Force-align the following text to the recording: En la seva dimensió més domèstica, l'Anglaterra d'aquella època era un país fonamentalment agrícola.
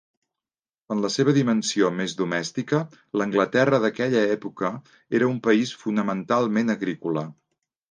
En 0.93 1.01
la 1.01 1.09
seva 1.15 1.33
dimensió 1.35 1.91
més 1.97 2.15
domèstica, 2.21 2.79
l'Anglaterra 3.21 3.81
d'aquella 3.85 4.25
època 4.39 4.73
era 5.21 5.31
un 5.35 5.39
país 5.51 5.77
fonamentalment 5.85 6.79
agrícola. 6.79 7.29